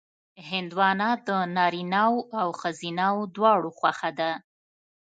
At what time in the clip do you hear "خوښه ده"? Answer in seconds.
3.77-4.31